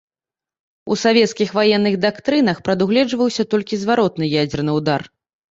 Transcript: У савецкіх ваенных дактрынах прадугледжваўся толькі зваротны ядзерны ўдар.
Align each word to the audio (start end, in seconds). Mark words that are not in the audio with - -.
У 0.95 0.95
савецкіх 1.01 1.49
ваенных 1.57 1.97
дактрынах 2.07 2.57
прадугледжваўся 2.69 3.47
толькі 3.53 3.81
зваротны 3.83 4.33
ядзерны 4.43 4.71
ўдар. 4.81 5.01